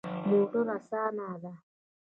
موټر 0.29 0.65
اسانه 0.77 1.27
ده 1.43 1.51